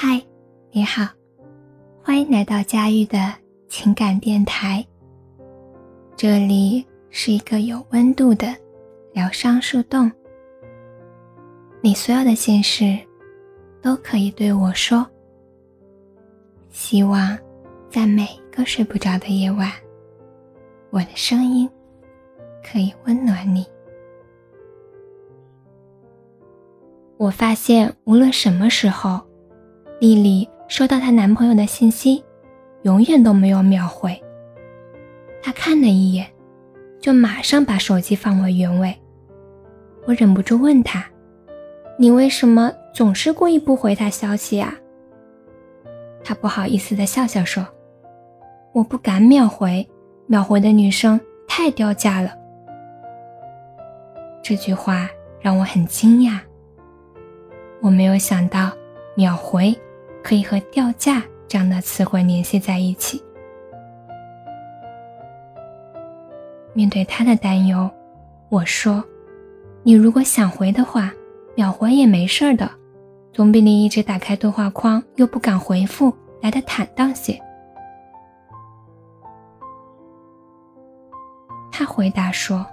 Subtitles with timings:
[0.00, 0.22] 嗨，
[0.70, 1.08] 你好，
[2.04, 3.34] 欢迎来到佳玉的
[3.68, 4.86] 情感电台。
[6.14, 8.46] 这里是一个有温度的
[9.12, 10.08] 疗伤树洞，
[11.80, 12.96] 你所有的心事
[13.82, 15.04] 都可以对我说。
[16.70, 17.36] 希望
[17.90, 19.68] 在每一个睡不着的夜晚，
[20.90, 21.68] 我的声音
[22.62, 23.66] 可以温暖你。
[27.16, 29.20] 我发现，无论什么时候，
[30.00, 32.24] 丽丽收到她男朋友的信息，
[32.82, 34.16] 永远都没有秒回。
[35.42, 36.26] 她看了一眼，
[37.00, 38.94] 就马上把手机放回原位。
[40.06, 41.04] 我忍不住问她
[41.98, 44.72] ：“你为什么总是故意不回他消息啊？”
[46.22, 47.66] 她不好意思的笑笑说
[48.72, 49.84] ：“我不敢秒回，
[50.26, 52.32] 秒回的女生太掉价了。”
[54.44, 55.10] 这句话
[55.40, 56.38] 让我很惊讶。
[57.80, 58.70] 我没有想到，
[59.14, 59.76] 秒回
[60.28, 63.22] 可以和掉价这样的词汇联系在一起。
[66.74, 67.88] 面对他的担忧，
[68.50, 69.02] 我说
[69.82, 71.10] ：“你如果想回的话，
[71.56, 72.70] 秒回也没事的，
[73.32, 77.40] 总比你一直打开对话框又不敢回复来的坦荡些。”
[81.72, 82.66] 他回答说：“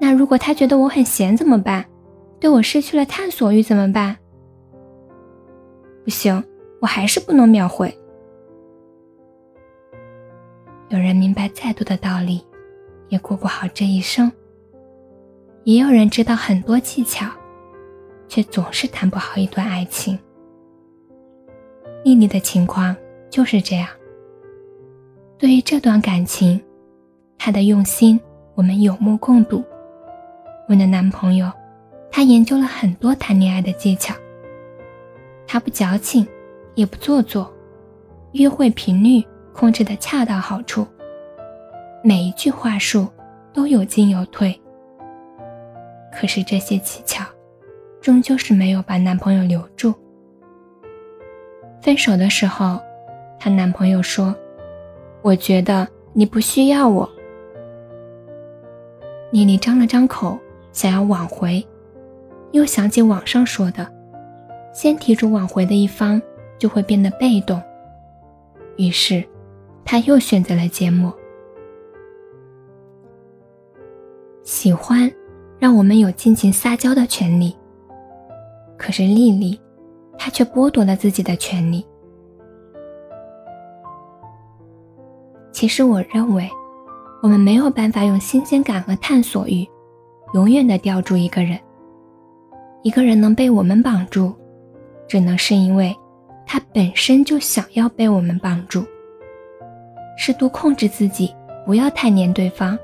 [0.00, 1.84] 那如果他觉得我很闲怎么办？”
[2.40, 4.16] 对我失去了探索欲怎么办？
[6.02, 6.42] 不行，
[6.82, 7.96] 我还是不能秒回。
[10.88, 12.44] 有人明白再多的道理，
[13.08, 14.28] 也过不好这一生；
[15.62, 17.24] 也有人知道很多技巧，
[18.26, 20.18] 却总是谈不好一段爱情。
[22.02, 22.96] 丽丽的情况
[23.30, 23.88] 就是这样。
[25.38, 26.60] 对于这段感情，
[27.38, 28.20] 她的用心
[28.56, 29.62] 我们有目共睹。
[30.68, 31.48] 我的男朋友。
[32.14, 34.14] 他研究了很多谈恋爱的技巧。
[35.46, 36.28] 他不矫情，
[36.74, 37.52] 也不做作，
[38.32, 39.22] 约会频率
[39.52, 40.86] 控制的恰到好处，
[42.02, 43.06] 每一句话术
[43.52, 44.58] 都有进有退。
[46.12, 47.24] 可是这些技巧，
[48.00, 49.94] 终究是没有把男朋友留住。
[51.80, 52.80] 分手的时候，
[53.38, 54.34] 她男朋友说
[55.22, 57.08] ：“我觉得你不需要我。”
[59.30, 60.38] 妮妮张了张口，
[60.72, 61.66] 想要挽回。
[62.52, 63.90] 又想起网上说的，
[64.74, 66.20] 先提出挽回的一方
[66.62, 67.60] 就会变得被动。
[68.76, 69.24] 于是，
[69.84, 71.12] 他又选择了缄默。
[74.44, 75.10] 喜欢，
[75.58, 77.56] 让我们有尽情撒娇的权利。
[78.78, 79.60] 可是丽丽，
[80.16, 81.84] 她却剥夺了自己的权利。
[85.50, 86.48] 其实，我认为，
[87.24, 89.68] 我们没有办法用新鲜感和探索欲，
[90.32, 91.58] 永远的吊住一个人。
[92.84, 94.32] 一个人能被我们绑住，
[95.08, 95.92] 只能是因为
[96.52, 98.84] 他本身就想要被我们绑住。
[100.18, 102.78] 适度控制自己，不要太黏对方，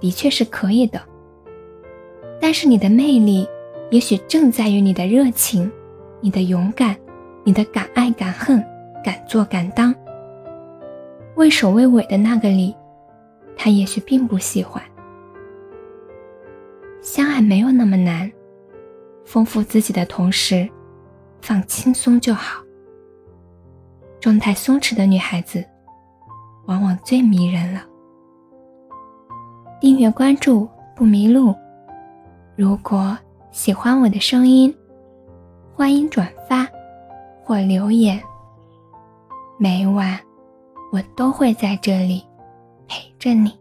[0.00, 1.00] 的确是可以的。
[2.40, 3.48] 但是你的魅力，
[3.90, 5.70] 也许正在于你的热情、
[6.20, 6.96] 你的勇敢、
[7.44, 8.60] 你的敢爱敢恨、
[9.04, 9.94] 敢做敢当。
[11.36, 12.74] 畏首畏尾的那个你，
[13.56, 14.82] 他也许并不喜欢。
[17.00, 18.28] 相爱没有那么难。
[19.24, 20.68] 丰富自己的同时，
[21.40, 22.65] 放轻松就好。
[24.26, 25.64] 状态松弛的女孩子，
[26.64, 27.80] 往往最迷人了。
[29.80, 31.54] 订阅关注不迷路。
[32.56, 33.16] 如果
[33.52, 34.76] 喜欢我的声音，
[35.76, 36.66] 欢迎转发
[37.44, 38.20] 或留言。
[39.60, 40.18] 每晚
[40.92, 42.20] 我都会在这里
[42.88, 43.56] 陪着你。